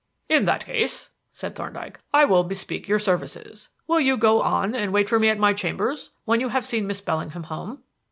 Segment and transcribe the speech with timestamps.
[0.29, 3.69] "In that case," said Thorndyke, "I will bespeak your services.
[3.85, 6.87] Will you go on and wait for me at my chambers, when you have seen
[6.87, 7.83] Miss Bellingham home?"